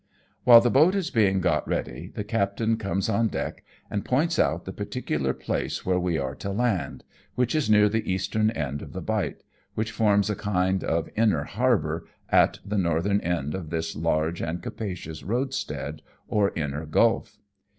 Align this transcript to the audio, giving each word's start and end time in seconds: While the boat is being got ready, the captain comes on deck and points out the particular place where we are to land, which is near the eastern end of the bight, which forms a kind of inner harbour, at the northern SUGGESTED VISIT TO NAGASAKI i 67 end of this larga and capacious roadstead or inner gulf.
While 0.45 0.61
the 0.61 0.71
boat 0.71 0.95
is 0.95 1.11
being 1.11 1.41
got 1.41 1.67
ready, 1.67 2.07
the 2.15 2.23
captain 2.23 2.75
comes 2.77 3.07
on 3.07 3.27
deck 3.27 3.63
and 3.87 4.03
points 4.03 4.39
out 4.39 4.65
the 4.65 4.73
particular 4.73 5.31
place 5.31 5.85
where 5.85 5.99
we 5.99 6.17
are 6.17 6.33
to 6.37 6.49
land, 6.49 7.03
which 7.35 7.53
is 7.53 7.69
near 7.69 7.87
the 7.87 8.11
eastern 8.11 8.49
end 8.49 8.81
of 8.81 8.93
the 8.93 9.01
bight, 9.03 9.43
which 9.75 9.91
forms 9.91 10.31
a 10.31 10.35
kind 10.35 10.83
of 10.83 11.07
inner 11.15 11.43
harbour, 11.43 12.07
at 12.29 12.57
the 12.65 12.79
northern 12.79 13.17
SUGGESTED 13.21 13.51
VISIT 13.51 13.51
TO 13.51 13.57
NAGASAKI 13.59 13.61
i 13.61 13.61
67 13.61 13.61
end 13.61 13.63
of 13.63 13.69
this 13.69 13.95
larga 13.95 14.47
and 14.49 14.63
capacious 14.63 15.21
roadstead 15.23 16.01
or 16.27 16.51
inner 16.55 16.85
gulf. 16.87 17.37